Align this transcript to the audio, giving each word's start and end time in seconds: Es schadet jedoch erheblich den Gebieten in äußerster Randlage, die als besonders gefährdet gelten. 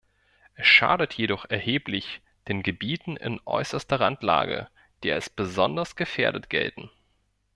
Es 0.55 0.65
schadet 0.65 1.13
jedoch 1.13 1.45
erheblich 1.51 2.23
den 2.47 2.63
Gebieten 2.63 3.17
in 3.17 3.39
äußerster 3.45 3.99
Randlage, 3.99 4.67
die 5.03 5.11
als 5.11 5.29
besonders 5.29 5.95
gefährdet 5.95 6.49
gelten. 6.49 6.89